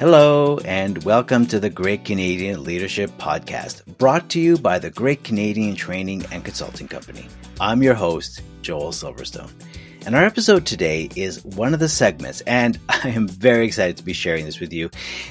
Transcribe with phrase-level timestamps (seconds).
[0.00, 5.22] Hello, and welcome to the Great Canadian Leadership Podcast, brought to you by the Great
[5.22, 7.28] Canadian Training and Consulting Company.
[7.60, 9.52] I'm your host, Joel Silverstone.
[10.04, 14.02] And our episode today is one of the segments, and I am very excited to
[14.02, 14.90] be sharing this with you.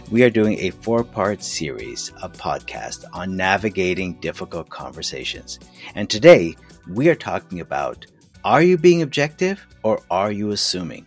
[0.09, 5.59] We are doing a four part series of podcast on navigating difficult conversations.
[5.93, 6.55] And today
[6.87, 8.05] we are talking about
[8.45, 11.05] are you being objective or are you assuming?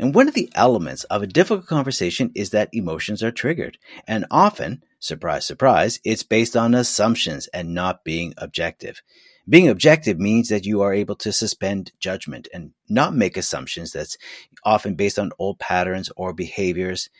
[0.00, 3.76] And one of the elements of a difficult conversation is that emotions are triggered.
[4.08, 9.02] And often, surprise, surprise, it's based on assumptions and not being objective.
[9.46, 14.16] Being objective means that you are able to suspend judgment and not make assumptions that's
[14.64, 17.10] often based on old patterns or behaviors.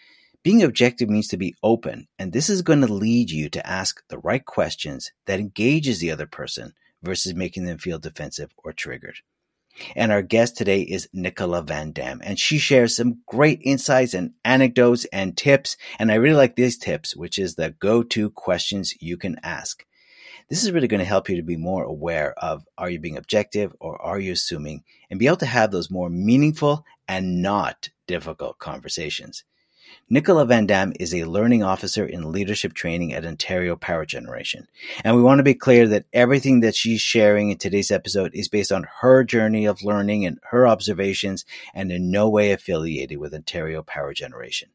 [0.43, 4.03] Being objective means to be open, and this is going to lead you to ask
[4.09, 9.17] the right questions that engages the other person versus making them feel defensive or triggered.
[9.97, 14.33] And our guest today is Nicola Van Dam, and she shares some great insights and
[14.45, 15.77] anecdotes and tips.
[15.99, 19.85] And I really like these tips, which is the go-to questions you can ask.
[20.49, 23.17] This is really going to help you to be more aware of are you being
[23.17, 27.89] objective or are you assuming and be able to have those more meaningful and not
[28.07, 29.45] difficult conversations.
[30.13, 34.67] Nicola Van Dam is a learning officer in leadership training at Ontario Power Generation.
[35.05, 38.49] And we want to be clear that everything that she's sharing in today's episode is
[38.49, 41.45] based on her journey of learning and her observations
[41.75, 44.71] and in no way affiliated with Ontario Power Generation.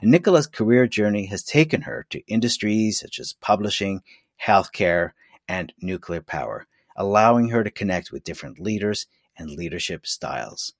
[0.00, 4.02] And Nicola's career journey has taken her to industries such as publishing,
[4.44, 5.12] healthcare,
[5.46, 6.66] and nuclear power,
[6.96, 9.06] allowing her to connect with different leaders
[9.38, 10.72] and leadership styles.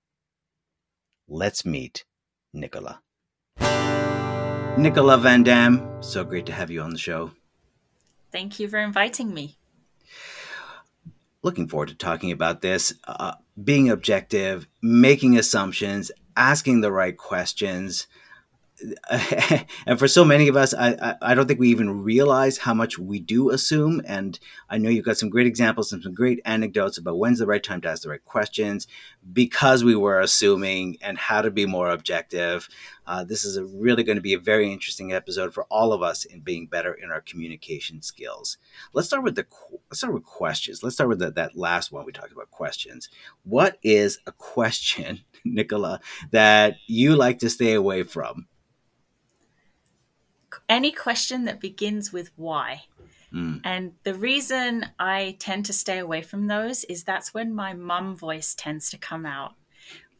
[1.28, 2.04] Let's meet
[2.52, 3.00] Nicola.
[4.78, 7.32] Nicola Van Dam, so great to have you on the show.
[8.32, 9.58] Thank you for inviting me.
[11.42, 12.94] Looking forward to talking about this.
[13.06, 18.06] Uh, being objective, making assumptions, asking the right questions.
[19.86, 22.74] and for so many of us, I, I, I, don't think we even realize how
[22.74, 24.00] much we do assume.
[24.04, 27.46] And I know you've got some great examples and some great anecdotes about when's the
[27.46, 28.86] right time to ask the right questions
[29.32, 32.68] because we were assuming and how to be more objective.
[33.06, 36.24] Uh, this is really going to be a very interesting episode for all of us
[36.24, 38.58] in being better in our communication skills.
[38.92, 39.46] Let's start with the
[39.90, 40.82] let's start with questions.
[40.82, 43.08] Let's start with the, that last one we talked about questions.
[43.44, 48.46] What is a question, Nicola, that you like to stay away from?
[50.68, 52.84] Any question that begins with why.
[53.32, 53.60] Mm.
[53.64, 58.16] And the reason I tend to stay away from those is that's when my mum
[58.16, 59.54] voice tends to come out.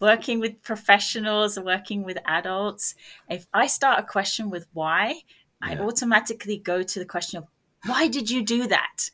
[0.00, 2.94] Working with professionals, working with adults,
[3.28, 5.20] if I start a question with why,
[5.62, 5.68] yeah.
[5.68, 7.46] I automatically go to the question of
[7.84, 9.10] why did you do that?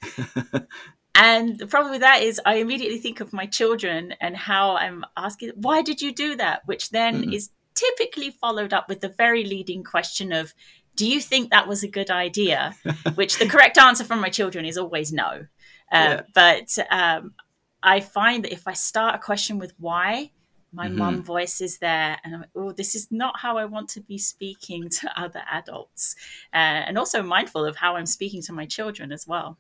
[1.15, 5.05] and the problem with that is I immediately think of my children and how I'm
[5.17, 6.63] asking, why did you do that?
[6.67, 7.33] Which then mm-hmm.
[7.33, 10.55] is typically followed up with the very leading question of,
[10.99, 12.75] do you think that was a good idea?
[13.15, 15.47] Which the correct answer from my children is always no.
[15.93, 16.23] Uh, yeah.
[16.35, 17.35] But um,
[17.83, 20.33] I find that if I start a question with why,
[20.73, 20.99] my mm-hmm.
[20.99, 24.01] mum voice is there and I'm like, oh, this is not how I want to
[24.01, 26.17] be speaking to other adults.
[26.53, 29.57] Uh, and also mindful of how I'm speaking to my children as well.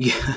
[0.00, 0.36] Yeah,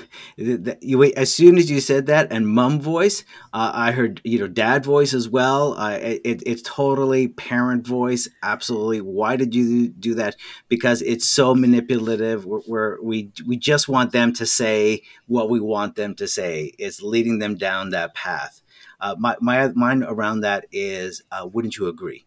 [0.81, 1.13] you wait.
[1.15, 3.23] As soon as you said that, and mom voice,
[3.53, 5.73] uh, I heard you know dad voice as well.
[5.77, 8.27] Uh, it, it's totally parent voice.
[8.41, 9.01] Absolutely.
[9.01, 10.35] Why did you do that?
[10.67, 12.43] Because it's so manipulative.
[12.45, 16.73] We're, we we just want them to say what we want them to say.
[16.79, 18.61] It's leading them down that path.
[18.99, 22.25] Uh, my my mine around that is, uh, wouldn't you agree?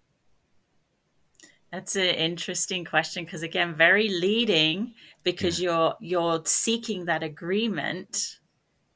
[1.74, 5.70] That's an interesting question because again, very leading because yeah.
[5.70, 8.38] you're you're seeking that agreement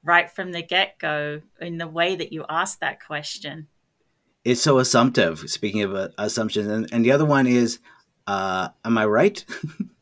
[0.05, 3.67] right from the get-go in the way that you ask that question.
[4.45, 5.41] It's so assumptive.
[5.51, 7.81] Speaking of uh, assumptions, and, and the other one is,
[8.29, 9.45] uh, am I right?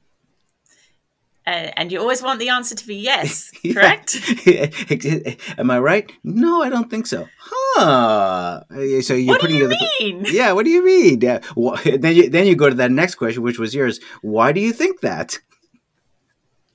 [1.48, 4.16] Uh, and you always want the answer to be yes, correct?
[5.58, 6.10] Am I right?
[6.24, 7.28] No, I don't think so.
[7.38, 7.65] Huh?
[7.78, 9.68] So you're what putting do you
[10.00, 10.22] mean?
[10.22, 10.52] The, yeah.
[10.52, 11.20] What do you mean?
[11.20, 11.40] Yeah.
[11.54, 14.00] Well, then you then you go to that next question, which was yours.
[14.22, 15.38] Why do you think that?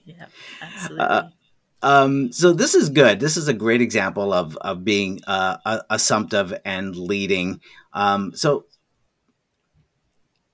[0.05, 0.25] Yeah,
[0.61, 1.05] absolutely.
[1.05, 1.23] Uh,
[1.83, 3.19] um, so this is good.
[3.19, 7.61] This is a great example of of being uh, assumptive and leading.
[7.93, 8.65] Um, so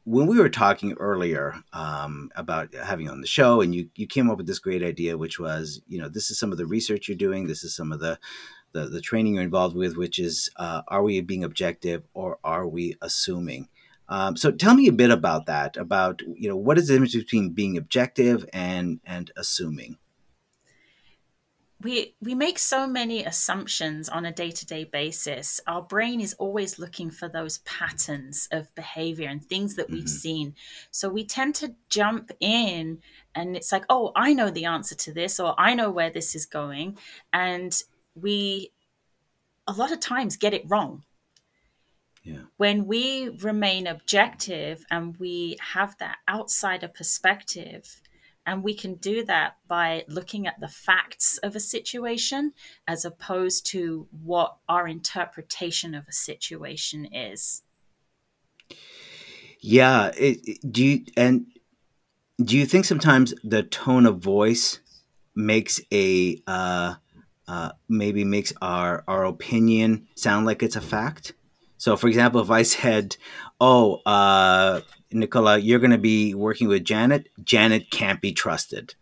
[0.06, 4.30] when we were talking earlier um, about having on the show, and you you came
[4.30, 7.10] up with this great idea, which was you know this is some of the research
[7.10, 8.18] you're doing, this is some of the
[8.74, 12.68] the, the training you're involved with, which is uh, are we being objective or are
[12.68, 13.70] we assuming?
[14.10, 15.78] Um, so tell me a bit about that.
[15.78, 19.98] About you know what is the difference between being objective and and assuming?
[21.82, 27.12] we we make so many assumptions on a day-to-day basis our brain is always looking
[27.12, 30.08] for those patterns of behavior and things that we've mm-hmm.
[30.08, 30.56] seen
[30.90, 33.00] so we tend to jump in
[33.36, 36.34] and it's like oh i know the answer to this or i know where this
[36.34, 36.98] is going
[37.32, 37.84] and
[38.22, 38.72] we
[39.68, 41.04] a lot of times get it wrong
[42.28, 42.42] yeah.
[42.58, 48.02] When we remain objective and we have that outsider perspective,
[48.46, 52.52] and we can do that by looking at the facts of a situation
[52.86, 57.64] as opposed to what our interpretation of a situation is.
[59.62, 60.12] Yeah.
[60.18, 61.46] It, do you, and
[62.44, 64.80] do you think sometimes the tone of voice
[65.34, 66.96] makes a, uh,
[67.48, 71.34] uh, maybe makes our, our opinion sound like it's a fact?
[71.78, 73.18] So, for example, if I said,
[73.60, 77.30] "Oh, uh, Nicola, you're going to be working with Janet.
[77.44, 78.96] Janet can't be trusted.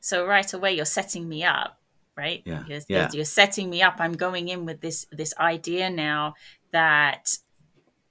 [0.00, 1.78] So right away, you're setting me up,
[2.16, 2.42] right?
[2.44, 2.64] Yeah.
[2.66, 3.08] You're, yeah.
[3.12, 3.96] you're setting me up.
[3.98, 6.34] I'm going in with this this idea now
[6.72, 7.38] that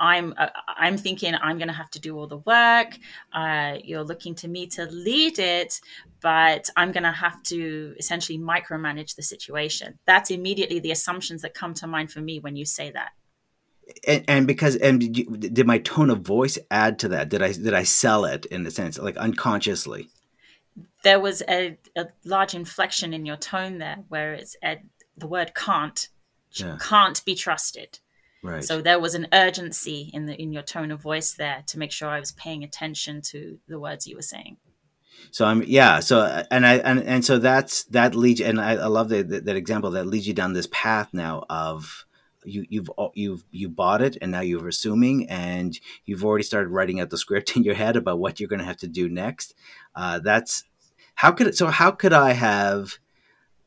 [0.03, 2.97] I'm uh, I'm thinking I'm going to have to do all the work.
[3.31, 5.79] Uh, you're looking to me to lead it,
[6.19, 9.97] but I'm going to have to essentially micromanage the situation.
[10.05, 13.11] That's immediately the assumptions that come to mind for me when you say that
[14.07, 17.29] and, and because and did, you, did my tone of voice add to that?
[17.29, 20.09] Did I did I sell it in a sense, like unconsciously?
[21.03, 24.81] There was a, a large inflection in your tone there, where it's a,
[25.17, 26.07] the word "can't"
[26.51, 26.77] yeah.
[26.79, 27.99] can't be trusted.
[28.43, 28.63] Right.
[28.63, 31.91] So there was an urgency in the in your tone of voice there to make
[31.91, 34.57] sure I was paying attention to the words you were saying.
[35.31, 36.01] So I'm yeah.
[36.01, 39.45] So and I and, and so that's that leads and I, I love that, that
[39.45, 42.05] that example that leads you down this path now of
[42.45, 46.99] you you've you've you bought it and now you're assuming and you've already started writing
[46.99, 49.53] out the script in your head about what you're going to have to do next
[49.95, 50.65] uh, that's
[51.15, 52.99] how could it so how could i have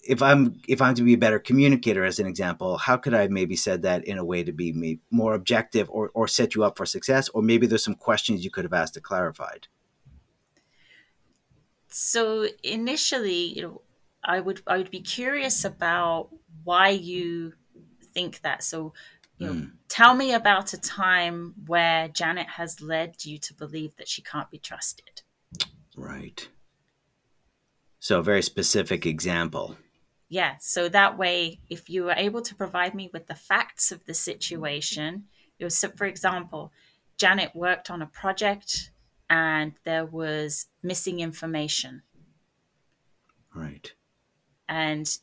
[0.08, 3.26] if i'm if i'm to be a better communicator as an example how could i
[3.29, 6.76] maybe said that in a way to be more objective or, or set you up
[6.76, 9.69] for success or maybe there's some questions you could have asked to clarified
[11.88, 13.82] so initially you know
[14.25, 16.29] i would i would be curious about
[16.64, 17.53] why you
[18.17, 18.64] think that.
[18.64, 18.94] So,
[19.37, 19.73] you know, mm.
[19.88, 24.50] tell me about a time where Janet has led you to believe that she can't
[24.50, 25.20] be trusted.
[25.94, 26.49] Right.
[28.00, 29.76] So, a very specific example.
[30.28, 30.56] Yeah.
[30.61, 34.14] So that way, if you were able to provide me with the facts of the
[34.14, 35.25] situation,
[35.58, 36.73] it was, so for example,
[37.17, 38.90] Janet worked on a project
[39.31, 42.02] and there was missing information.
[43.55, 43.93] Right.
[44.69, 45.17] And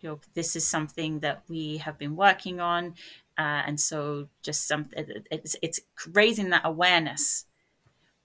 [0.00, 2.94] you know this is something that we have been working on
[3.38, 5.80] uh, and so just some it's, it's
[6.12, 7.46] raising that awareness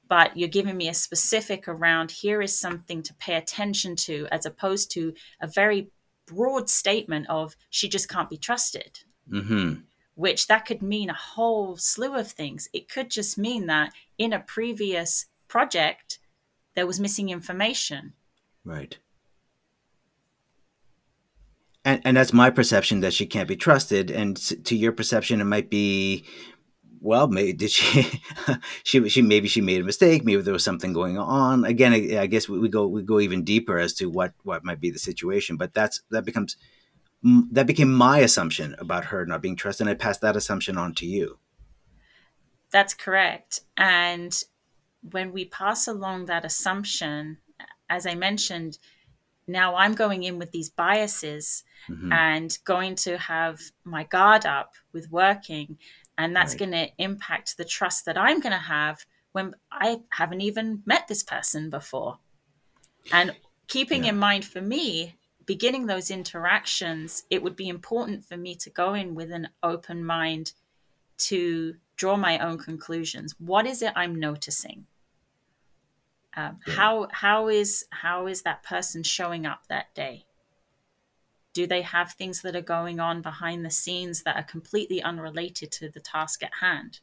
[0.07, 4.45] but you're giving me a specific around here is something to pay attention to as
[4.45, 5.89] opposed to a very
[6.25, 8.99] broad statement of she just can't be trusted.
[9.31, 9.81] Mm-hmm.
[10.13, 12.69] which that could mean a whole slew of things.
[12.73, 16.19] It could just mean that in a previous project
[16.75, 18.13] there was missing information.
[18.63, 18.99] Right.
[21.83, 24.11] And, and that's my perception that she can't be trusted.
[24.11, 26.23] And to your perception it might be
[27.01, 28.21] well maybe did she
[28.83, 32.21] she she maybe she made a mistake maybe there was something going on again i,
[32.21, 34.91] I guess we, we, go we go even deeper as to what what might be
[34.91, 36.57] the situation but that's that becomes
[37.23, 40.93] that became my assumption about her not being trusted and i passed that assumption on
[40.93, 41.39] to you
[42.71, 44.43] that's correct and
[45.11, 47.37] when we pass along that assumption
[47.89, 48.77] as i mentioned
[49.47, 52.11] now I'm going in with these biases mm-hmm.
[52.11, 55.77] and going to have my guard up with working.
[56.17, 56.59] And that's right.
[56.59, 61.07] going to impact the trust that I'm going to have when I haven't even met
[61.07, 62.19] this person before.
[63.11, 63.35] And
[63.67, 64.11] keeping yeah.
[64.11, 68.93] in mind for me, beginning those interactions, it would be important for me to go
[68.93, 70.53] in with an open mind
[71.17, 73.35] to draw my own conclusions.
[73.37, 74.85] What is it I'm noticing?
[76.35, 76.73] Um, yeah.
[76.73, 80.25] How how is how is that person showing up that day?
[81.55, 85.71] Do they have things that are going on behind the scenes that are completely unrelated
[85.71, 86.99] to the task at hand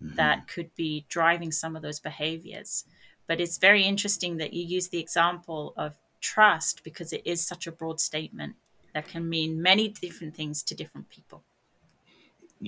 [0.00, 0.14] mm-hmm.
[0.14, 2.84] that could be driving some of those behaviors?
[3.26, 7.66] But it's very interesting that you use the example of trust because it is such
[7.66, 8.54] a broad statement
[8.94, 11.42] that can mean many different things to different people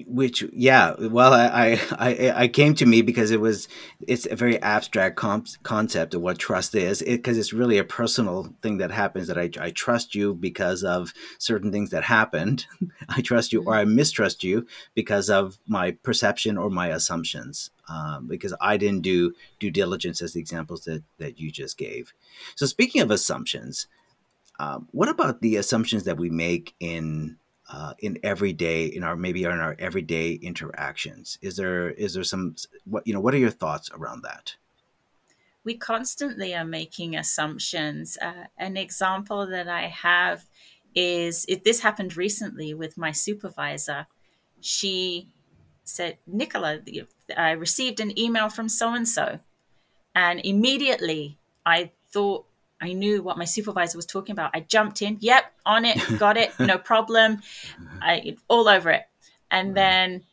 [0.06, 3.66] which yeah well I, I i came to me because it was
[4.06, 7.02] it's a very abstract comp- concept of what trust is.
[7.02, 10.85] Because it, it's really a personal thing that happens that I, I trust you because
[10.85, 12.66] of certain things that happened.
[13.09, 18.28] I trust you or i mistrust you because of my perception or my assumptions um,
[18.28, 22.12] because i didn't do due diligence as the examples that that you just gave.
[22.54, 23.88] So speaking of assumptions
[24.61, 27.38] um, what about the assumptions that we make in
[27.72, 31.38] uh, in everyday in our maybe in our everyday interactions?
[31.40, 33.20] Is there is there some what you know?
[33.20, 34.56] What are your thoughts around that?
[35.62, 38.16] We constantly are making assumptions.
[38.20, 40.46] Uh, an example that I have
[40.94, 44.06] is if this happened recently with my supervisor.
[44.62, 45.28] She
[45.84, 46.80] said, Nicola,
[47.36, 49.40] I received an email from so and so.
[50.14, 52.46] And immediately I thought
[52.80, 54.52] I knew what my supervisor was talking about.
[54.54, 57.42] I jumped in, yep, on it, got it, no problem.
[58.00, 59.02] I all over it.
[59.50, 60.25] And then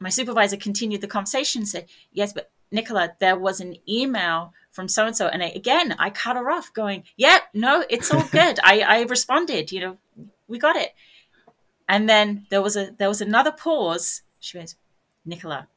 [0.00, 5.06] my supervisor continued the conversation, said, Yes, but Nicola, there was an email from so
[5.06, 5.28] and so.
[5.28, 8.58] And again, I cut her off, going, Yep, no, it's all good.
[8.62, 9.98] I, I responded, you know,
[10.48, 10.94] we got it.
[11.88, 14.22] And then there was a there was another pause.
[14.40, 14.74] She goes,
[15.24, 15.68] Nicola,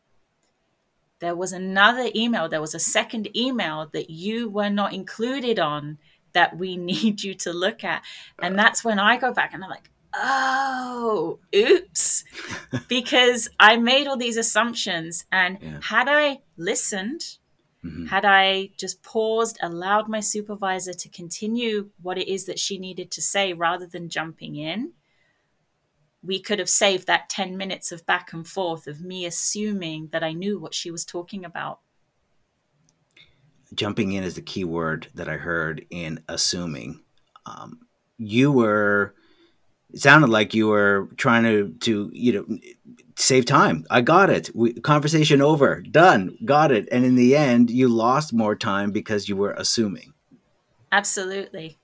[1.19, 5.97] there was another email, there was a second email that you were not included on
[6.33, 8.03] that we need you to look at.
[8.39, 12.24] And that's when I go back and I'm like, oh, oops,
[12.88, 15.25] because I made all these assumptions.
[15.31, 15.79] And yeah.
[15.81, 17.38] had I listened,
[17.83, 18.05] mm-hmm.
[18.07, 23.12] had I just paused, allowed my supervisor to continue what it is that she needed
[23.12, 24.93] to say rather than jumping in,
[26.27, 30.24] we could have saved that 10 minutes of back and forth of me assuming that
[30.24, 31.79] I knew what she was talking about.
[33.74, 37.01] Jumping in is the key word that I heard in assuming.
[37.46, 37.79] Um,
[38.17, 39.15] you were,
[39.93, 42.57] it sounded like you were trying to, to you know,
[43.15, 43.86] save time.
[43.89, 44.50] I got it.
[44.53, 46.89] We, conversation over, done, got it.
[46.91, 50.13] And in the end, you lost more time because you were assuming.
[50.91, 51.77] Absolutely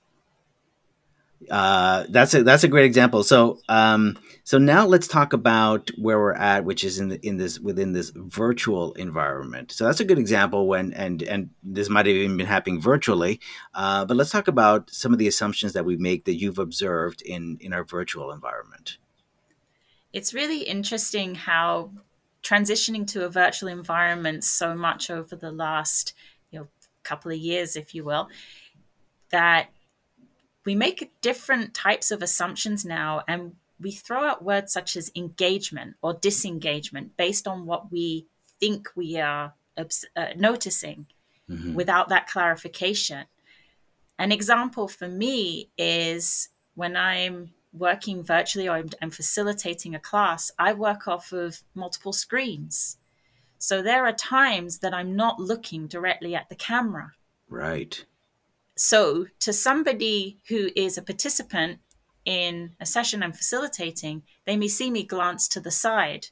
[1.50, 3.22] uh, that's a that's a great example.
[3.22, 7.38] So um, so now let's talk about where we're at, which is in the, in
[7.38, 9.72] this within this virtual environment.
[9.72, 13.40] So that's a good example when and and this might have even been happening virtually.
[13.74, 17.22] Uh, but let's talk about some of the assumptions that we make that you've observed
[17.22, 18.98] in in our virtual environment.
[20.12, 21.92] It's really interesting how
[22.42, 26.12] transitioning to a virtual environment so much over the last
[26.50, 26.68] you know
[27.02, 28.28] couple of years, if you will,
[29.30, 29.70] that
[30.64, 35.96] we make different types of assumptions now and we throw out words such as engagement
[36.00, 38.26] or disengagement based on what we
[38.60, 39.84] think we are uh,
[40.36, 41.06] noticing
[41.50, 41.74] mm-hmm.
[41.74, 43.26] without that clarification.
[44.18, 50.72] An example for me is when I'm working virtually or I'm facilitating a class, I
[50.72, 52.98] work off of multiple screens.
[53.58, 57.12] So there are times that I'm not looking directly at the camera.
[57.48, 58.04] Right.
[58.76, 61.78] So, to somebody who is a participant
[62.24, 66.28] in a session I'm facilitating, they may see me glance to the side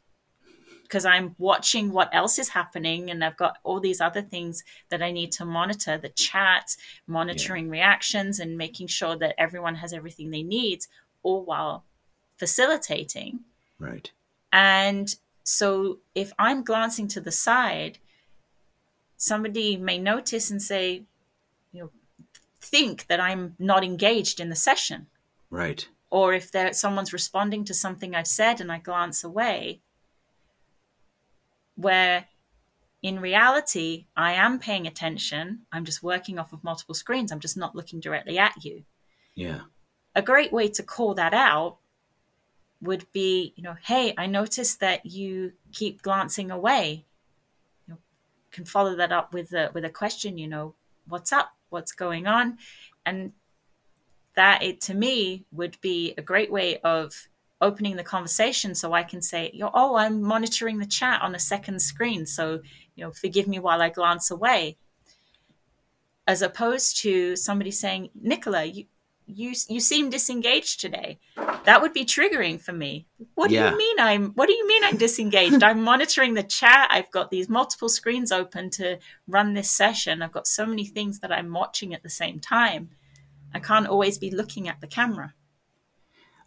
[0.83, 5.03] because I'm watching what else is happening and I've got all these other things that
[5.03, 7.73] I need to monitor the chat, monitoring yeah.
[7.73, 10.81] reactions, and making sure that everyone has everything they need,
[11.23, 11.85] all while
[12.37, 13.41] facilitating.
[13.79, 14.11] Right.
[14.53, 17.97] And so if I'm glancing to the side,
[19.17, 21.05] somebody may notice and say,
[21.73, 21.91] you know,
[22.62, 25.09] think that I'm not engaged in the session.
[25.50, 25.87] Right.
[26.11, 29.81] Or if there someone's responding to something I've said and I glance away,
[31.75, 32.26] where
[33.02, 37.57] in reality I am paying attention, I'm just working off of multiple screens, I'm just
[37.57, 38.85] not looking directly at you.
[39.35, 39.62] Yeah.
[40.14, 41.78] A great way to call that out
[42.81, 47.07] would be, you know, hey, I noticed that you keep glancing away.
[47.87, 48.00] You know,
[48.50, 50.75] can follow that up with a with a question, you know,
[51.06, 51.52] what's up?
[51.73, 52.59] what's going on
[53.04, 53.32] and
[54.37, 57.28] that it to me would be a great way of
[57.61, 61.80] opening the conversation so I can say, oh, I'm monitoring the chat on a second
[61.80, 62.26] screen.
[62.26, 62.61] So,
[62.94, 64.78] you know, forgive me while I glance away.
[66.26, 68.87] As opposed to somebody saying, Nicola, you,
[69.26, 71.18] you, you seem disengaged today.
[71.64, 73.07] That would be triggering for me.
[73.35, 73.71] What do yeah.
[73.71, 75.62] you mean I'm what do you mean I'm disengaged?
[75.62, 76.88] I'm monitoring the chat.
[76.90, 80.23] I've got these multiple screens open to run this session.
[80.23, 82.90] I've got so many things that I'm watching at the same time.
[83.54, 85.35] I can't always be looking at the camera.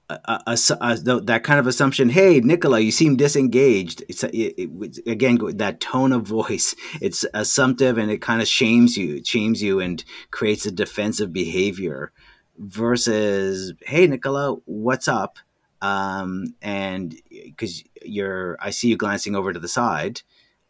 [0.08, 2.10] Uh, uh, uh, that kind of assumption.
[2.10, 4.04] Hey, Nicola, you seem disengaged.
[4.08, 6.76] It's it, it, again that tone of voice.
[7.02, 9.16] It's assumptive and it kind of shames you.
[9.16, 12.12] It shames you and creates a defensive behavior
[12.58, 15.38] versus hey nicola what's up?
[15.82, 20.22] Um, and because you're i see you glancing over to the side.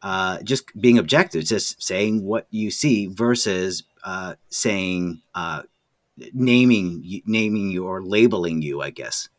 [0.02, 5.64] Uh, just being objective just saying what you see versus uh, saying uh,
[6.34, 9.30] naming naming you or labeling you i guess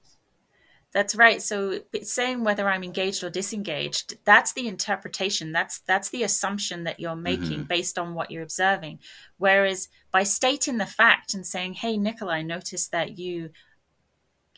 [0.97, 1.43] That's right.
[1.43, 5.53] So saying whether I'm engaged or disengaged, that's the interpretation.
[5.53, 7.63] That's that's the assumption that you're making mm-hmm.
[7.65, 9.01] based on what you're observing.
[9.37, 13.51] Whereas by stating the fact and saying, "Hey, Nicola, I noticed that you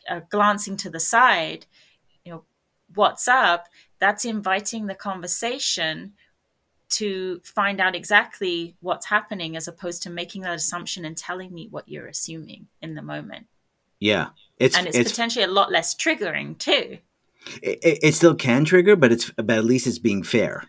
[0.09, 1.65] are glancing to the side.
[2.23, 2.43] You know,
[2.95, 3.65] what's up?"
[3.99, 6.13] That's inviting the conversation
[6.91, 11.67] to find out exactly what's happening as opposed to making that assumption and telling me
[11.69, 13.47] what you're assuming in the moment.
[13.99, 14.29] Yeah.
[14.59, 16.99] It's, and it's, it's potentially a lot less triggering too.
[17.63, 20.65] It, it, still can trigger, but it's but at least it's being fair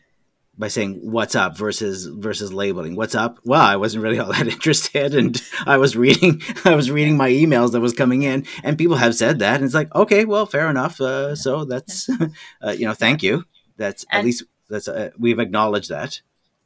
[0.57, 1.57] by saying what's up?
[1.59, 2.95] versus versus labeling.
[2.95, 3.39] What's up?
[3.45, 7.31] Well i wasn't really all that interested and i was reading i was reading my
[7.31, 10.47] emails that was coming in and people have said that and it's like okay well
[10.47, 12.09] fair enough uh, so that's
[12.63, 13.45] uh, you know thank you.
[13.77, 16.21] That's and, at least that's uh, we've acknowledged that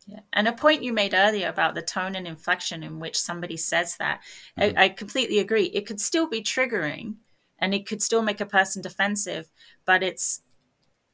[0.06, 0.20] yeah.
[0.32, 3.96] And a point you made earlier about the tone and inflection in which somebody says
[3.96, 4.20] that,
[4.58, 4.78] mm-hmm.
[4.78, 5.64] I, I, completely agree.
[5.66, 7.16] It could still be triggering
[7.58, 9.50] and it could still make a person defensive,
[9.86, 10.42] but it's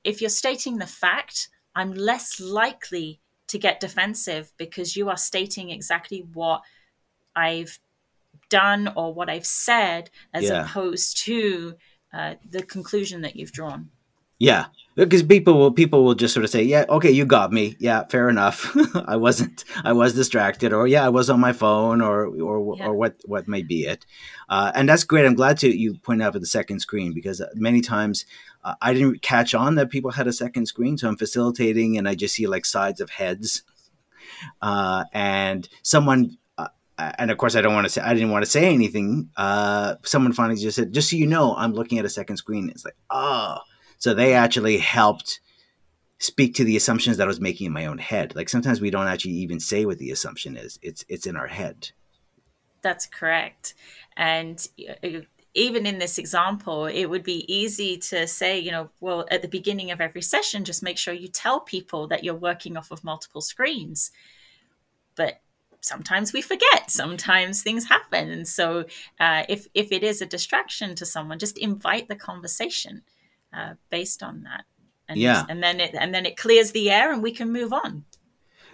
[0.02, 5.70] if you're stating the fact, I'm less likely to get defensive because you are stating
[5.70, 6.62] exactly what
[7.36, 7.78] I've
[8.48, 10.64] done or what I've said as yeah.
[10.64, 11.74] opposed to
[12.12, 13.90] uh, the conclusion that you've drawn.
[14.40, 14.66] Yeah,
[14.96, 17.76] because people will people will just sort of say, "Yeah, okay, you got me.
[17.78, 18.74] Yeah, fair enough.
[19.06, 19.64] I wasn't.
[19.84, 22.86] I was distracted, or yeah, I was on my phone, or or yeah.
[22.86, 24.06] or what what may be it."
[24.48, 25.26] Uh, and that's great.
[25.26, 28.24] I'm glad to you point out the second screen because many times
[28.64, 32.08] uh, I didn't catch on that people had a second screen, so I'm facilitating and
[32.08, 33.62] I just see like sides of heads,
[34.62, 36.38] uh, and someone.
[36.56, 38.00] Uh, and of course, I don't want to say.
[38.00, 39.30] I didn't want to say anything.
[39.36, 42.68] Uh, someone finally just said, "Just so you know, I'm looking at a second screen."
[42.68, 43.58] It's like, oh,
[44.00, 45.40] so they actually helped
[46.18, 48.34] speak to the assumptions that I was making in my own head.
[48.34, 50.78] Like sometimes we don't actually even say what the assumption is.
[50.82, 51.90] It's it's in our head.
[52.82, 53.74] That's correct.
[54.16, 54.66] And
[55.04, 55.20] uh,
[55.52, 59.48] even in this example, it would be easy to say, you know, well, at the
[59.48, 63.04] beginning of every session, just make sure you tell people that you're working off of
[63.04, 64.12] multiple screens.
[65.14, 65.42] But
[65.82, 68.84] sometimes we forget sometimes things happen and so
[69.18, 73.00] uh, if if it is a distraction to someone just invite the conversation
[73.52, 74.64] uh, based on that.
[75.08, 77.72] And, yeah, and then it and then it clears the air, and we can move
[77.72, 78.04] on.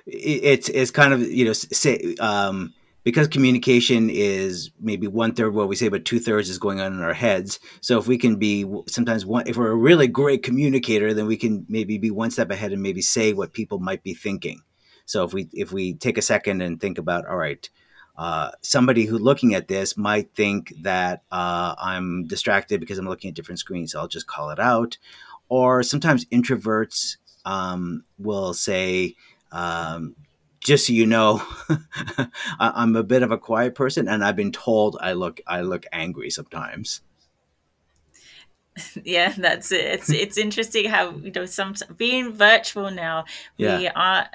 [0.07, 2.75] It's it's kind of you know say um,
[3.07, 6.93] because communication is maybe one third what we say, but two thirds is going on
[6.93, 7.61] in our heads.
[7.81, 11.37] So if we can be sometimes one, if we're a really great communicator, then we
[11.37, 14.61] can maybe be one step ahead and maybe say what people might be thinking.
[15.07, 17.71] So if we if we take a second and think about, all right,
[18.17, 23.29] uh, somebody who looking at this might think that uh, I'm distracted because I'm looking
[23.29, 23.93] at different screens.
[23.93, 24.99] So I'll just call it out.
[25.49, 29.15] Or sometimes introverts um, will say,
[29.53, 30.17] um,
[30.61, 31.43] just so you know,
[32.59, 35.87] I'm a bit of a quiet person, and I've been told I look I look
[35.93, 37.03] angry sometimes.
[39.05, 39.87] Yeah, that's it.
[39.87, 43.25] It's it's interesting how you know some being virtual now.
[43.57, 43.79] Yeah.
[43.79, 44.29] We are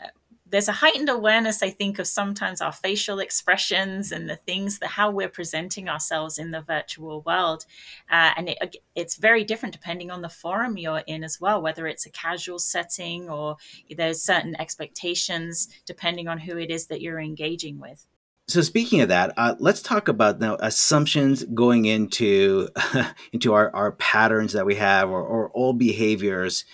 [0.52, 4.90] there's a heightened awareness, I think, of sometimes our facial expressions and the things that
[4.90, 7.66] how we're presenting ourselves in the virtual world,
[8.10, 11.62] uh, and it, it's very different depending on the forum you're in as well.
[11.62, 13.58] Whether it's a casual setting or
[13.96, 18.06] there's certain expectations depending on who it is that you're engaging with.
[18.48, 22.68] So speaking of that, uh, let's talk about now assumptions going into
[23.32, 26.66] into our, our patterns that we have or, or old behaviors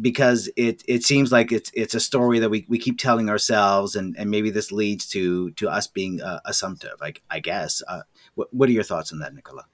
[0.00, 3.94] because it it seems like it's it's a story that we, we keep telling ourselves,
[3.94, 6.94] and, and maybe this leads to to us being uh, assumptive.
[7.00, 7.82] Like I guess.
[7.86, 8.02] Uh,
[8.34, 9.66] what what are your thoughts on that, Nicola?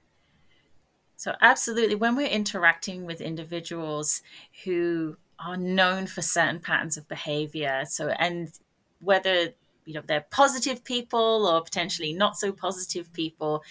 [1.15, 4.21] So absolutely, when we're interacting with individuals
[4.63, 8.51] who are known for certain patterns of behavior, so and
[8.99, 9.53] whether
[9.85, 13.63] you know they're positive people or potentially not so positive people,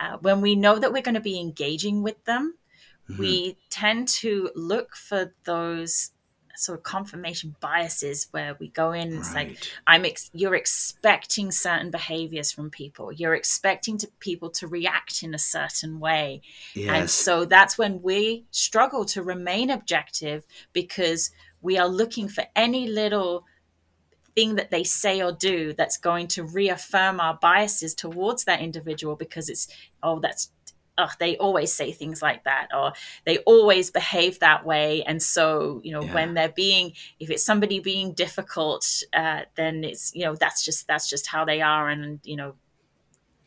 [0.00, 2.54] uh, when we know that we're going to be engaging with them
[3.10, 3.20] mm-hmm.
[3.20, 6.10] we tend to look for those
[6.58, 9.50] sort of confirmation biases where we go in it's right.
[9.50, 15.22] like i'm ex- you're expecting certain behaviors from people you're expecting to people to react
[15.22, 16.40] in a certain way
[16.74, 16.90] yes.
[16.90, 22.88] and so that's when we struggle to remain objective because we are looking for any
[22.88, 23.44] little
[24.34, 29.14] thing that they say or do that's going to reaffirm our biases towards that individual
[29.16, 29.68] because it's
[30.02, 30.50] oh that's
[30.98, 32.92] oh, they always say things like that, or
[33.24, 35.02] they always behave that way.
[35.04, 36.12] And so, you know, yeah.
[36.12, 40.86] when they're being, if it's somebody being difficult, uh, then it's, you know, that's just,
[40.88, 41.88] that's just how they are.
[41.88, 42.54] And, you know,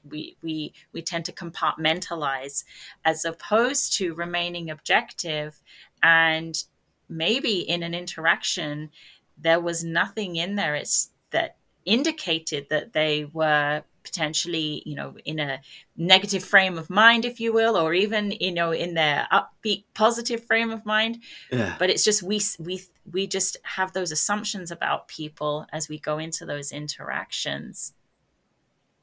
[0.10, 2.64] we, we, we tend to compartmentalize
[3.06, 5.62] as opposed to remaining objective
[6.02, 6.64] and
[7.08, 8.90] maybe in an interaction,
[9.38, 10.74] there was nothing in there.
[10.74, 15.60] It's that indicated that they were potentially you know in a
[15.96, 20.44] negative frame of mind if you will or even you know in their upbeat positive
[20.46, 21.20] frame of mind.
[21.52, 21.76] Yeah.
[21.80, 26.18] but it's just we we we just have those assumptions about people as we go
[26.18, 27.94] into those interactions.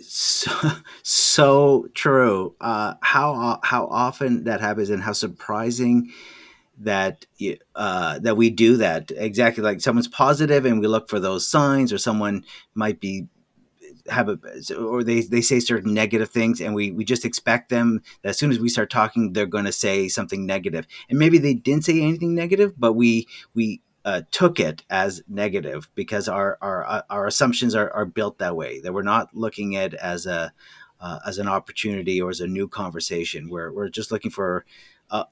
[0.00, 0.52] So
[1.02, 2.54] so true.
[2.61, 6.12] Uh how how often that happens and how surprising
[6.80, 7.26] that
[7.74, 9.11] uh, that we do that.
[9.16, 13.26] Exactly like someone's positive and we look for those signs or someone might be
[14.11, 14.38] have a
[14.77, 18.38] or they they say certain negative things and we we just expect them that as
[18.38, 20.87] soon as we start talking they're going to say something negative.
[21.09, 25.90] And maybe they didn't say anything negative but we we uh, took it as negative
[25.94, 29.77] because our our uh, our assumptions are, are built that way that we're not looking
[29.77, 30.53] at as a
[31.01, 33.49] uh, as an opportunity or as a new conversation.
[33.49, 34.64] We're, we're just looking for
[35.11, 35.25] uh,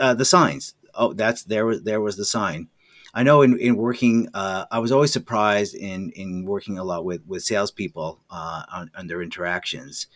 [0.00, 0.74] uh, the signs.
[0.94, 2.68] Oh that's there was there was the sign
[3.12, 7.04] I know in, in working, uh, I was always surprised in, in working a lot
[7.04, 10.06] with, with salespeople uh, on, on their interactions.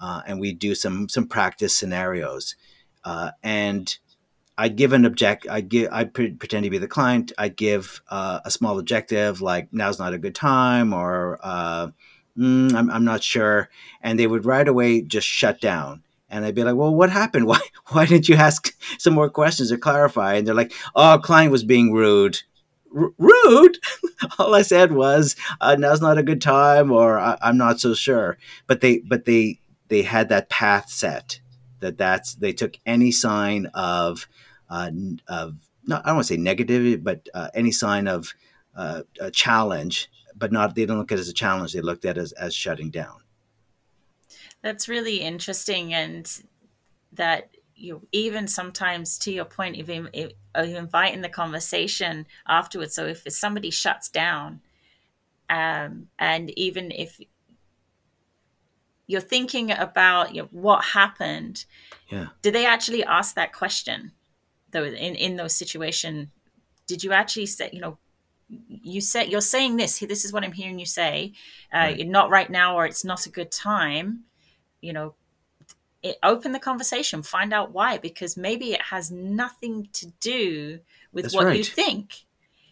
[0.00, 2.56] Uh, and we do some, some practice scenarios.
[3.04, 3.98] Uh, and
[4.56, 7.32] I'd give an object, I'd give, I'd pre- pretend to be the client.
[7.36, 11.88] I'd give uh, a small objective like now's not a good time or uh,
[12.38, 13.68] mm, I'm, I'm not sure.
[14.00, 17.46] And they would right away just shut down and I'd be like, "Well, what happened?
[17.52, 21.52] Why why didn't you ask some more questions or clarify?" And they're like, "Oh, client
[21.52, 22.42] was being rude."
[22.96, 23.78] R- rude.
[24.38, 28.38] All I said was, uh, "Now's not a good time," or "I'm not so sure."
[28.66, 31.40] But they but they they had that path set
[31.80, 34.26] that that's they took any sign of
[34.70, 34.90] uh,
[35.28, 35.56] of
[35.86, 38.32] not I don't want to say negative, but uh, any sign of
[38.74, 41.72] uh, a challenge, but not they don't look at it as a challenge.
[41.72, 43.23] They looked at it as, as shutting down.
[44.64, 46.26] That's really interesting, and
[47.12, 49.90] that you even sometimes to your point of,
[50.54, 52.94] of inviting the conversation afterwards.
[52.94, 54.62] So if somebody shuts down,
[55.50, 57.20] um, and even if
[59.06, 61.66] you're thinking about you know, what happened,
[62.08, 64.12] yeah, did they actually ask that question?
[64.70, 66.30] Though in in those situation,
[66.86, 67.98] did you actually say you know
[68.48, 71.32] you said you're saying this this is what i'm hearing you say
[71.72, 72.06] uh, right.
[72.06, 74.24] not right now or it's not a good time
[74.84, 75.14] you know
[76.02, 80.78] it, open the conversation find out why because maybe it has nothing to do
[81.12, 81.56] with That's what right.
[81.56, 82.26] you think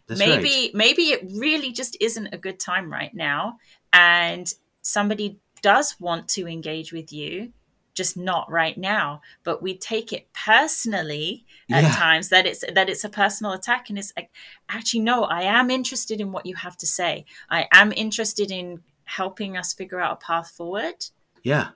[0.07, 0.75] That's maybe right.
[0.75, 3.59] maybe it really just isn't a good time right now
[3.92, 7.53] and somebody does want to engage with you
[7.94, 11.92] just not right now but we take it personally at yeah.
[11.92, 14.31] times that it's that it's a personal attack and it's like
[14.68, 18.83] actually no i am interested in what you have to say i am interested in
[19.05, 21.07] helping us figure out a path forward
[21.42, 21.68] yeah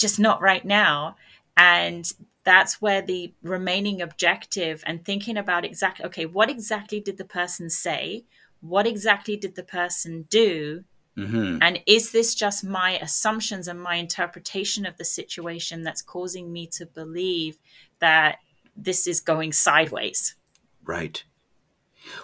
[0.00, 1.16] just not right now.
[1.56, 2.10] And
[2.44, 7.68] that's where the remaining objective and thinking about exactly, okay, what exactly did the person
[7.70, 8.24] say?
[8.60, 10.84] What exactly did the person do?
[11.16, 11.58] Mm-hmm.
[11.60, 16.66] And is this just my assumptions and my interpretation of the situation that's causing me
[16.68, 17.58] to believe
[17.98, 18.38] that
[18.74, 20.34] this is going sideways?
[20.82, 21.22] Right.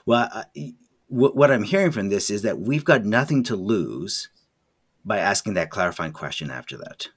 [0.07, 0.45] Well,
[1.09, 4.31] what I'm hearing from this is that we've got nothing to lose
[5.05, 7.09] by asking that clarifying question after that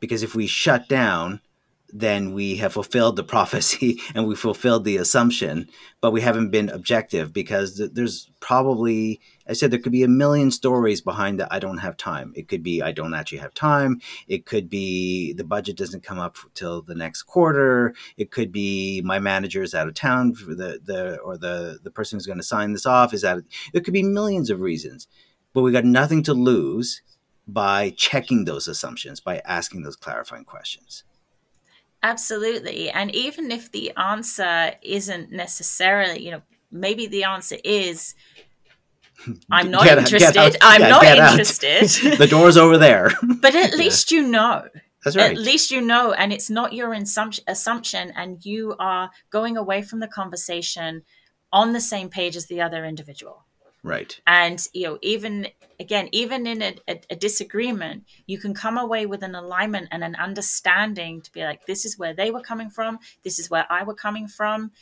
[0.00, 1.40] because if we shut down
[1.90, 5.68] then we have fulfilled the prophecy and we fulfilled the assumption
[6.00, 10.50] but we haven't been objective because there's probably i said there could be a million
[10.50, 12.32] stories behind that i don't have time.
[12.36, 14.00] It could be i don't actually have time.
[14.26, 17.94] It could be the budget doesn't come up till the next quarter.
[18.16, 21.90] It could be my manager is out of town for the, the or the the
[21.90, 24.60] person who's going to sign this off is out of, it could be millions of
[24.60, 25.08] reasons
[25.54, 27.02] but we got nothing to lose
[27.48, 31.02] by checking those assumptions, by asking those clarifying questions.
[32.02, 32.90] Absolutely.
[32.90, 38.14] And even if the answer isn't necessarily, you know, maybe the answer is,
[39.50, 40.34] I'm not get, interested.
[40.34, 41.88] Get I'm yeah, not interested.
[42.18, 43.12] the door's over there.
[43.40, 44.20] but at least yeah.
[44.20, 44.68] you know.
[45.04, 45.30] That's right.
[45.30, 50.00] At least you know, and it's not your assumption, and you are going away from
[50.00, 51.02] the conversation
[51.52, 53.46] on the same page as the other individual.
[53.82, 54.20] Right.
[54.26, 55.48] And you know, even
[55.80, 60.02] again, even in a, a, a, disagreement, you can come away with an alignment and
[60.02, 63.66] an understanding to be like, this is where they were coming from, this is where
[63.70, 64.72] I were coming from,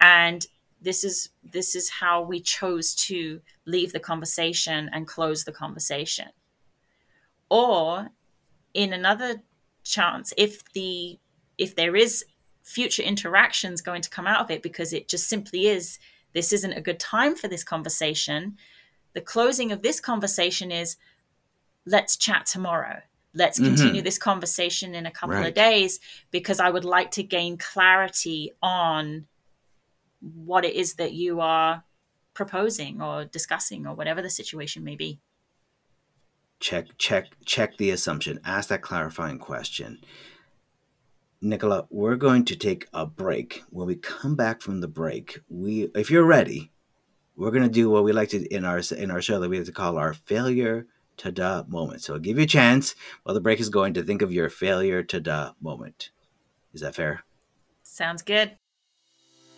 [0.00, 0.46] and
[0.80, 6.28] this is this is how we chose to leave the conversation and close the conversation.
[7.48, 8.10] Or
[8.74, 9.42] in another
[9.84, 11.18] chance, if the
[11.56, 12.24] if there is
[12.62, 15.98] future interactions going to come out of it because it just simply is
[16.34, 18.56] this isn't a good time for this conversation.
[19.12, 20.96] The closing of this conversation is
[21.86, 23.00] let's chat tomorrow.
[23.34, 23.68] Let's mm-hmm.
[23.68, 24.04] continue mm-hmm.
[24.04, 25.48] this conversation in a couple right.
[25.48, 29.26] of days because I would like to gain clarity on
[30.20, 31.84] what it is that you are
[32.34, 35.20] proposing or discussing or whatever the situation may be.
[36.60, 39.98] check check check the assumption ask that clarifying question
[41.42, 43.62] nicola we're going to take a break.
[43.70, 46.70] When we come back from the break we if you're ready
[47.36, 49.58] we're going to do what we like to in our in our show that we
[49.58, 50.86] like to call our failure
[51.18, 52.02] to da moment.
[52.02, 54.48] So I'll give you a chance while the break is going to think of your
[54.48, 56.10] failure to da moment.
[56.72, 57.24] Is that fair?
[57.82, 58.52] Sounds good.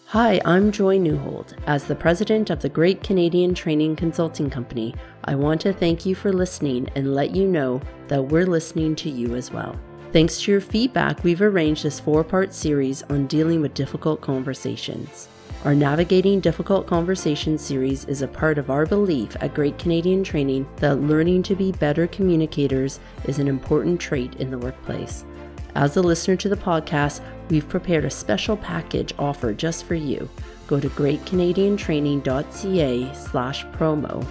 [0.09, 1.55] Hi, I'm Joy Newhold.
[1.67, 4.95] As the president of the Great Canadian Training Consulting Company,
[5.25, 9.11] I want to thank you for listening and let you know that we're listening to
[9.11, 9.79] you as well.
[10.15, 15.27] Thanks to your feedback, we've arranged this four part series on dealing with difficult conversations.
[15.65, 20.69] Our Navigating Difficult Conversations series is a part of our belief at Great Canadian Training
[20.77, 25.25] that learning to be better communicators is an important trait in the workplace.
[25.75, 30.31] As a listener to the podcast, we've prepared a special package offer just for you.
[30.69, 34.25] Go to greatcanadiantraining.ca slash promo.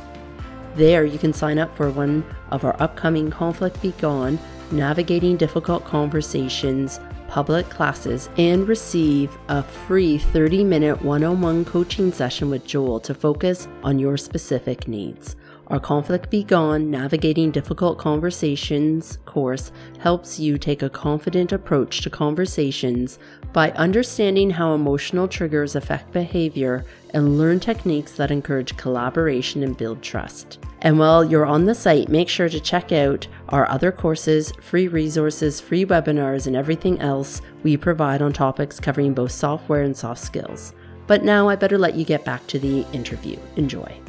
[0.76, 4.40] There you can sign up for one of our upcoming Conflict Be Gone,
[4.74, 12.12] Navigating Difficult Conversations public classes and receive a free 30 minute one on one coaching
[12.12, 15.36] session with Joel to focus on your specific needs.
[15.74, 22.12] Our Conflict Be Gone Navigating Difficult Conversations course helps you take a confident approach to
[22.12, 23.18] conversations
[23.54, 30.04] by understanding how emotional triggers affect behavior and learn techniques that encourage collaboration and build
[30.04, 30.60] trust.
[30.82, 34.88] And while you're on the site, make sure to check out our other courses, free
[34.88, 40.22] resources, free webinars, and everything else we provide on topics covering both software and soft
[40.22, 40.76] skills.
[41.08, 43.40] But now I better let you get back to the interview.
[43.56, 44.03] Enjoy.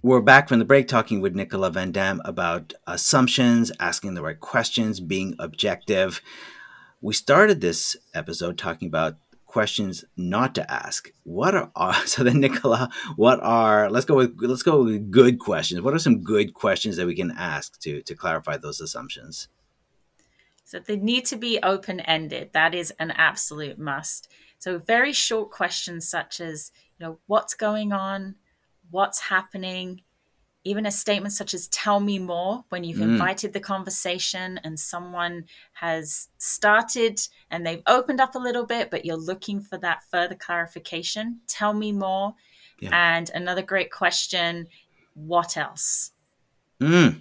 [0.00, 4.38] We're back from the break talking with Nicola Van Dam about assumptions, asking the right
[4.38, 6.22] questions, being objective.
[7.00, 11.10] We started this episode talking about questions not to ask.
[11.24, 15.80] What are so then Nicola, what are let's go with let's go with good questions.
[15.80, 19.48] What are some good questions that we can ask to to clarify those assumptions?
[20.62, 22.50] So they need to be open-ended.
[22.52, 24.28] That is an absolute must.
[24.60, 28.36] So very short questions such as, you know, what's going on?
[28.90, 30.02] What's happening,
[30.64, 33.04] even a statement such as tell me more when you've mm.
[33.04, 37.20] invited the conversation and someone has started
[37.50, 41.72] and they've opened up a little bit but you're looking for that further clarification tell
[41.72, 42.34] me more
[42.80, 42.90] yeah.
[42.92, 44.66] and another great question
[45.14, 46.10] what else
[46.80, 47.20] mm.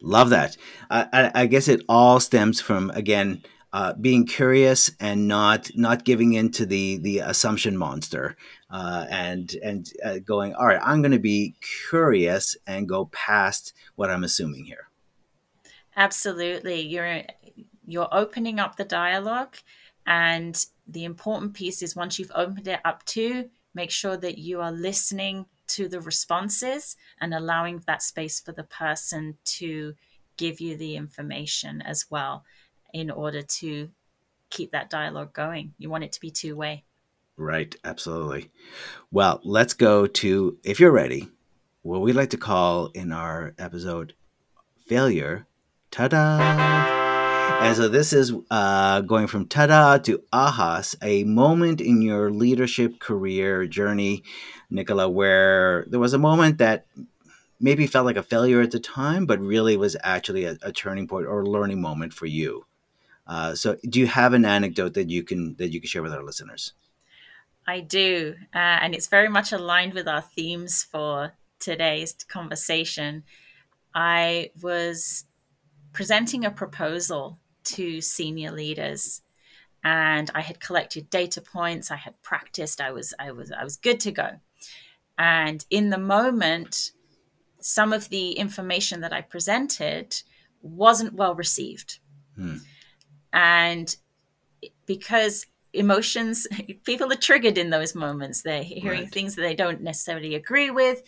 [0.00, 0.56] love that
[0.88, 6.04] I, I, I guess it all stems from again uh, being curious and not not
[6.04, 8.36] giving into the the assumption monster
[8.70, 11.54] uh, and and uh, going all right i'm going to be
[11.88, 14.88] curious and go past what i'm assuming here.
[15.96, 16.80] Absolutely.
[16.82, 17.22] You're
[17.86, 19.56] you're opening up the dialogue
[20.06, 24.60] and the important piece is once you've opened it up to make sure that you
[24.60, 29.94] are listening to the responses and allowing that space for the person to
[30.36, 32.44] give you the information as well
[32.96, 33.90] in order to
[34.48, 35.74] keep that dialogue going.
[35.76, 36.84] You want it to be two way.
[37.36, 38.50] Right, absolutely.
[39.10, 41.28] Well, let's go to, if you're ready,
[41.82, 44.14] what we like to call in our episode
[44.86, 45.46] failure.
[45.90, 46.38] Ta da!
[47.60, 52.30] And so this is uh, going from ta da to ahas, a moment in your
[52.30, 54.22] leadership career journey,
[54.70, 56.86] Nicola, where there was a moment that
[57.60, 61.06] maybe felt like a failure at the time, but really was actually a, a turning
[61.06, 62.65] point or a learning moment for you.
[63.26, 66.12] Uh, so, do you have an anecdote that you can that you can share with
[66.12, 66.72] our listeners?
[67.66, 73.24] I do, uh, and it's very much aligned with our themes for today's conversation.
[73.94, 75.24] I was
[75.92, 79.22] presenting a proposal to senior leaders
[79.82, 83.76] and I had collected data points, I had practiced, I was I was I was
[83.76, 84.30] good to go.
[85.16, 86.92] And in the moment,
[87.60, 90.22] some of the information that I presented
[90.60, 92.00] wasn't well received.
[92.34, 92.56] Hmm.
[93.36, 93.94] And
[94.86, 95.46] because
[95.76, 96.46] emotions
[96.84, 99.12] people are triggered in those moments they're hearing right.
[99.12, 101.02] things that they don't necessarily agree with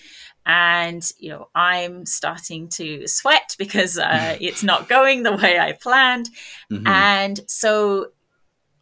[0.46, 5.72] and you know i'm starting to sweat because uh, it's not going the way i
[5.72, 6.28] planned
[6.70, 6.86] mm-hmm.
[6.86, 8.08] and so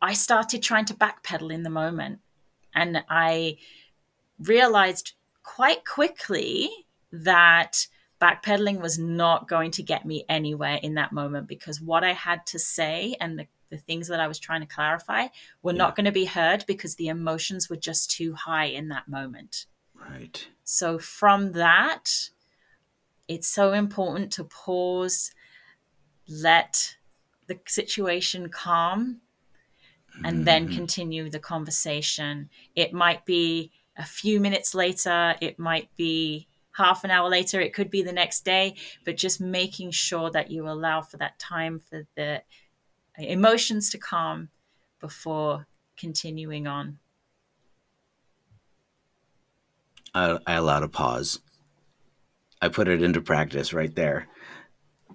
[0.02, 2.18] i started trying to backpedal in the moment
[2.74, 3.56] and i
[4.40, 6.68] realized quite quickly
[7.12, 7.86] that
[8.20, 12.46] backpedaling was not going to get me anywhere in that moment because what I had
[12.46, 15.28] to say and the, the things that I was trying to clarify
[15.62, 15.78] were yeah.
[15.78, 19.66] not going to be heard because the emotions were just too high in that moment.
[19.94, 20.46] Right.
[20.64, 22.30] So, from that,
[23.28, 25.32] it's so important to pause,
[26.28, 26.96] let
[27.46, 29.20] the situation calm,
[30.24, 30.44] and mm-hmm.
[30.44, 32.50] then continue the conversation.
[32.74, 37.72] It might be a few minutes later, it might be half an hour later, it
[37.72, 41.78] could be the next day, but just making sure that you allow for that time
[41.78, 42.42] for the
[43.18, 44.50] emotions to calm
[45.00, 46.98] before continuing on.
[50.14, 51.40] I, I allowed a pause.
[52.60, 54.28] I put it into practice right there.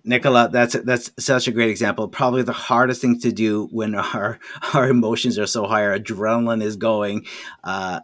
[0.04, 2.08] Nicola, that's that's such a great example.
[2.08, 4.40] Probably the hardest thing to do when our
[4.74, 7.26] our emotions are so high, our adrenaline is going.
[7.64, 8.02] Uh,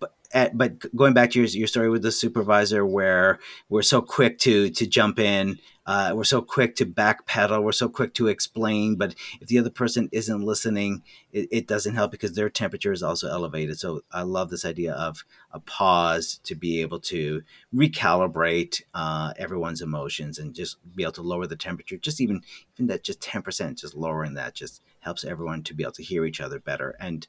[0.00, 3.38] but at, but going back to your, your story with the supervisor where
[3.68, 7.88] we're so quick to to jump in uh, we're so quick to backpedal we're so
[7.88, 12.34] quick to explain but if the other person isn't listening it, it doesn't help because
[12.34, 13.78] their temperature is also elevated.
[13.78, 17.42] So i love this idea of a pause to be able to
[17.74, 22.42] recalibrate uh, everyone's emotions and just be able to lower the temperature just even
[22.76, 26.24] even that just 10% just lowering that just helps everyone to be able to hear
[26.24, 26.94] each other better.
[27.00, 27.26] And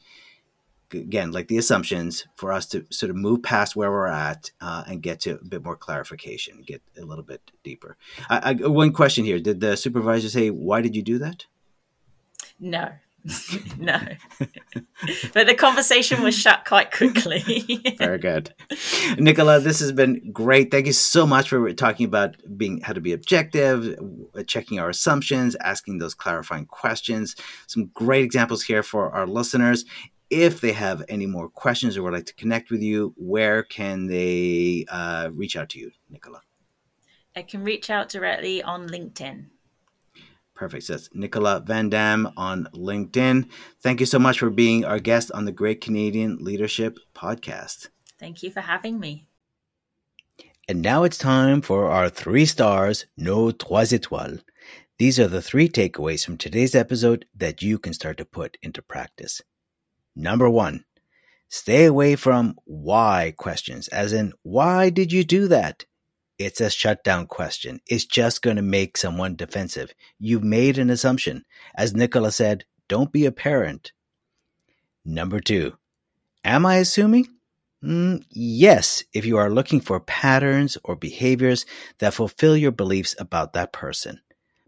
[0.93, 4.83] again, like the assumptions for us to sort of move past where we're at uh,
[4.87, 7.97] and get to a bit more clarification, get a little bit deeper.
[8.29, 11.45] I, I, one question here: Did the supervisor say why did you do that?
[12.59, 12.89] No,
[13.77, 13.99] no.
[15.33, 17.81] but the conversation was shut quite quickly.
[17.97, 18.53] Very good,
[19.17, 19.59] Nicola.
[19.59, 20.71] This has been great.
[20.71, 23.97] Thank you so much for talking about being how to be objective,
[24.47, 27.35] checking our assumptions, asking those clarifying questions.
[27.67, 29.85] Some great examples here for our listeners
[30.29, 34.07] if they have any more questions or would like to connect with you, where can
[34.07, 36.41] they uh, reach out to you, Nicola?
[37.35, 39.45] I can reach out directly on LinkedIn.
[40.53, 40.83] Perfect.
[40.83, 43.49] So that's Nicola Van Dam on LinkedIn.
[43.81, 47.87] Thank you so much for being our guest on the Great Canadian Leadership Podcast.
[48.19, 49.25] Thank you for having me.
[50.67, 54.41] And now it's time for our three stars, no trois étoiles.
[54.97, 58.81] These are the three takeaways from today's episode that you can start to put into
[58.81, 59.41] practice.
[60.15, 60.85] Number one,
[61.47, 65.85] stay away from why questions, as in, why did you do that?
[66.37, 67.81] It's a shutdown question.
[67.85, 69.93] It's just going to make someone defensive.
[70.19, 71.43] You've made an assumption.
[71.75, 73.91] As Nicola said, don't be a parent.
[75.03, 75.77] Number two,
[76.45, 77.27] am I assuming?
[77.83, 81.65] Mm, yes, if you are looking for patterns or behaviors
[81.99, 84.21] that fulfill your beliefs about that person.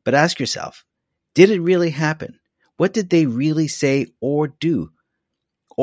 [0.03, 0.85] But ask yourself,
[1.33, 2.39] did it really happen?
[2.77, 4.91] What did they really say or do?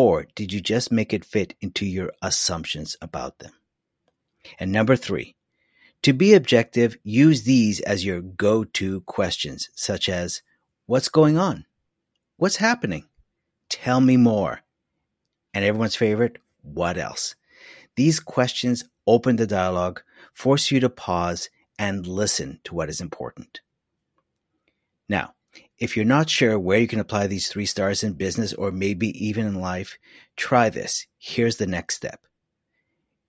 [0.01, 3.51] Or did you just make it fit into your assumptions about them?
[4.61, 5.35] And number three,
[6.05, 10.43] to be objective, use these as your go to questions, such as
[10.87, 11.67] What's going on?
[12.37, 13.07] What's happening?
[13.71, 14.61] Tell me more.
[15.53, 17.35] And everyone's favorite, What else?
[17.97, 20.01] These questions open the dialogue,
[20.33, 23.63] force you to pause and listen to what is important.
[25.09, 25.35] Now,
[25.79, 29.09] if you're not sure where you can apply these three stars in business or maybe
[29.25, 29.99] even in life,
[30.37, 31.07] try this.
[31.19, 32.21] Here's the next step.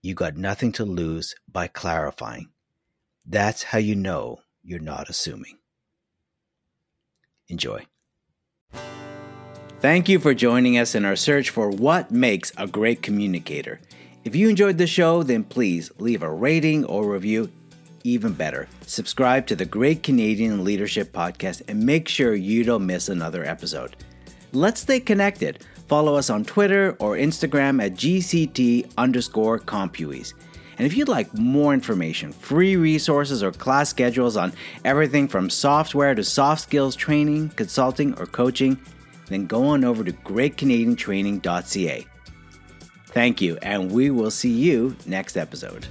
[0.02, 2.50] You got nothing to lose by clarifying.
[3.26, 5.58] That's how you know you're not assuming.
[7.48, 7.86] Enjoy.
[9.80, 13.80] Thank you for joining us in our search for what makes a great communicator.
[14.24, 17.52] If you enjoyed the show, then please leave a rating or review
[18.04, 23.10] even better, subscribe to the Great Canadian Leadership Podcast and make sure you don't miss
[23.10, 23.96] another episode.
[24.52, 25.64] Let's stay connected.
[25.88, 30.34] Follow us on Twitter or Instagram at GCT underscore CompuEase.
[30.78, 34.54] And if you'd like more information, free resources, or class schedules on
[34.86, 38.80] everything from software to soft skills training, consulting, or coaching,
[39.28, 42.08] then go on over to greatcanadiantraining.ca.
[43.08, 45.88] Thank you, and we will see you next episode.